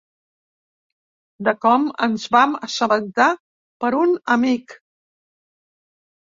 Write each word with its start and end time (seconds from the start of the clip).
De 1.47 1.53
com 1.65 1.85
ens 2.07 2.25
en 2.25 2.33
vam 2.37 2.57
assabentar 2.69 3.29
per 3.87 3.95
un 4.01 4.19
amic. 4.41 4.79